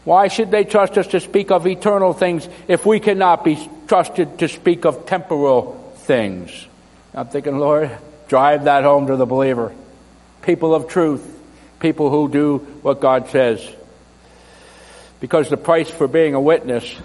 [0.04, 4.38] Why should they trust us to speak of eternal things if we cannot be trusted
[4.40, 6.66] to speak of temporal things?
[7.14, 7.90] I'm thinking, Lord,
[8.32, 9.74] Drive that home to the believer.
[10.40, 11.22] People of truth.
[11.80, 13.60] People who do what God says.
[15.20, 16.96] Because the price for being a witness,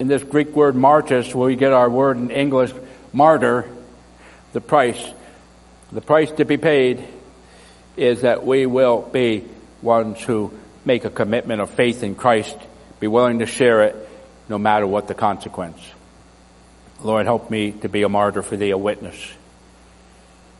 [0.00, 2.72] in this Greek word martyrs, where we get our word in English
[3.12, 3.70] martyr,
[4.52, 5.00] the price,
[5.92, 7.06] the price to be paid
[7.96, 9.44] is that we will be
[9.80, 10.52] ones who
[10.86, 12.56] make a commitment of faith in Christ,
[13.00, 14.08] be willing to share it
[14.48, 15.78] no matter what the consequence.
[17.02, 19.16] Lord, help me to be a martyr for thee, a witness.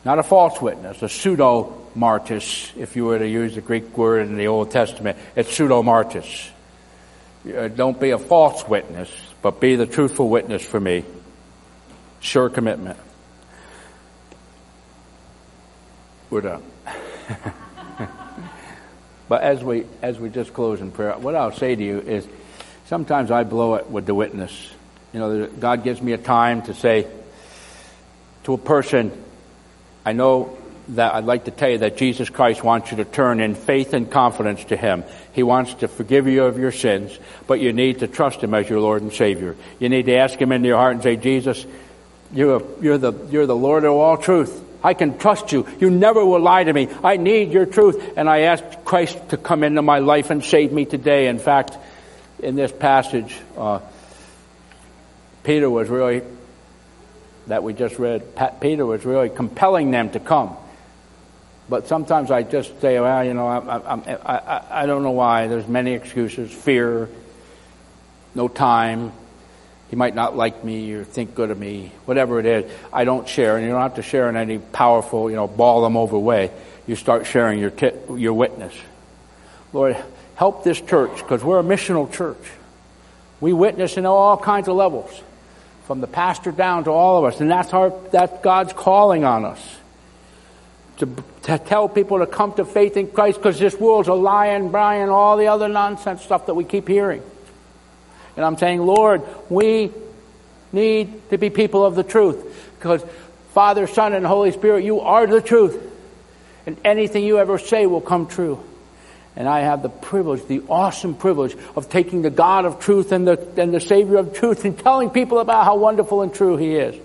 [0.05, 4.27] Not a false witness, a pseudo martyrs, if you were to use the Greek word
[4.27, 5.17] in the Old Testament.
[5.35, 6.51] It's pseudo martyrs.
[7.45, 9.09] Uh, don't be a false witness,
[9.41, 11.05] but be the truthful witness for me.
[12.19, 12.99] Sure commitment.
[16.29, 16.63] We're done.
[19.27, 22.27] but as we as we just close in prayer, what I'll say to you is,
[22.85, 24.71] sometimes I blow it with the witness.
[25.13, 27.07] You know, God gives me a time to say
[28.43, 29.11] to a person,
[30.05, 30.57] I know
[30.89, 33.93] that I'd like to tell you that Jesus Christ wants you to turn in faith
[33.93, 35.03] and confidence to Him.
[35.33, 38.69] He wants to forgive you of your sins, but you need to trust Him as
[38.69, 39.55] your Lord and Savior.
[39.79, 41.65] You need to ask Him into your heart and say, Jesus,
[42.31, 44.63] you're, you're, the, you're the Lord of all truth.
[44.83, 45.67] I can trust you.
[45.79, 46.87] You never will lie to me.
[47.03, 48.17] I need your truth.
[48.17, 51.27] And I ask Christ to come into my life and save me today.
[51.27, 51.77] In fact,
[52.39, 53.79] in this passage, uh,
[55.43, 56.21] Peter was really
[57.47, 58.23] that we just read,
[58.59, 60.55] Peter was really compelling them to come.
[61.69, 65.47] But sometimes I just say, well, you know, I, I, I, I don't know why.
[65.47, 66.51] There's many excuses.
[66.51, 67.09] Fear,
[68.35, 69.11] no time,
[69.89, 72.71] He might not like me or think good of me, whatever it is.
[72.91, 75.81] I don't share, and you don't have to share in any powerful, you know, ball
[75.81, 76.51] them over way.
[76.87, 78.73] You start sharing your t- your witness.
[79.71, 79.95] Lord,
[80.35, 82.37] help this church because we're a missional church.
[83.39, 85.21] We witness in all kinds of levels,
[85.85, 89.45] from the pastor down to all of us, and that's our that's God's calling on
[89.45, 89.77] us
[90.97, 94.69] to, to tell people to come to faith in Christ because this world's a lying,
[94.71, 97.21] Brian, all the other nonsense stuff that we keep hearing.
[98.37, 99.91] And I'm saying, Lord, we
[100.71, 103.03] need to be people of the truth because
[103.53, 105.83] Father, Son, and Holy Spirit, you are the truth.
[106.65, 108.63] And anything you ever say will come true.
[109.35, 113.27] And I have the privilege, the awesome privilege of taking the God of truth and
[113.27, 116.75] the, and the Savior of truth and telling people about how wonderful and true He
[116.75, 116.95] is.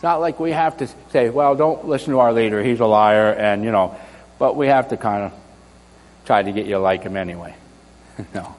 [0.00, 2.86] It's not like we have to say, well, don't listen to our leader, he's a
[2.86, 3.94] liar, and you know,
[4.38, 5.32] but we have to kind of
[6.24, 7.54] try to get you to like him anyway.
[8.34, 8.56] no.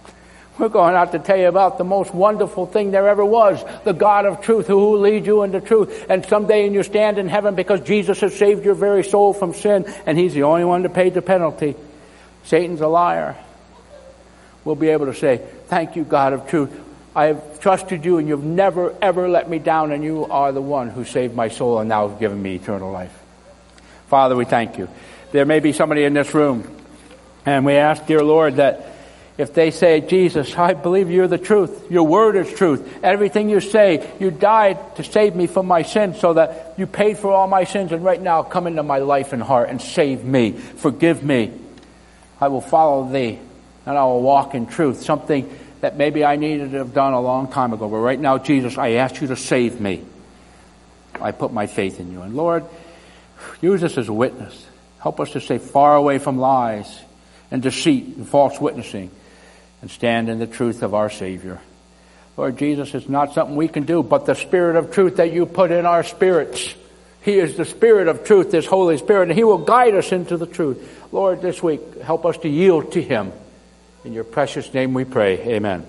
[0.57, 3.93] We're going out to tell you about the most wonderful thing there ever was, the
[3.93, 6.05] God of truth who will lead you into truth.
[6.09, 9.85] And someday you stand in heaven because Jesus has saved your very soul from sin
[10.05, 11.75] and he's the only one to pay the penalty.
[12.43, 13.35] Satan's a liar.
[14.65, 16.71] We'll be able to say, thank you, God of truth.
[17.15, 20.61] I have trusted you and you've never ever let me down and you are the
[20.61, 23.17] one who saved my soul and now have given me eternal life.
[24.07, 24.89] Father, we thank you.
[25.31, 26.69] There may be somebody in this room
[27.45, 28.90] and we ask, dear Lord, that
[29.41, 31.89] if they say, Jesus, I believe you're the truth.
[31.89, 32.99] Your word is truth.
[33.03, 37.17] Everything you say, you died to save me from my sins so that you paid
[37.17, 40.23] for all my sins and right now come into my life and heart and save
[40.23, 40.51] me.
[40.51, 41.51] Forgive me.
[42.39, 43.39] I will follow thee
[43.87, 45.01] and I will walk in truth.
[45.01, 47.89] Something that maybe I needed to have done a long time ago.
[47.89, 50.05] But right now, Jesus, I ask you to save me.
[51.19, 52.21] I put my faith in you.
[52.21, 52.63] And Lord,
[53.59, 54.67] use us as a witness.
[54.99, 57.01] Help us to stay far away from lies
[57.49, 59.09] and deceit and false witnessing
[59.81, 61.59] and stand in the truth of our Savior.
[62.37, 65.45] Lord Jesus, it's not something we can do, but the Spirit of truth that you
[65.45, 66.73] put in our spirits.
[67.23, 70.37] He is the Spirit of truth, this Holy Spirit, and He will guide us into
[70.37, 71.03] the truth.
[71.11, 73.31] Lord, this week, help us to yield to Him.
[74.03, 75.37] In your precious name we pray.
[75.55, 75.85] Amen.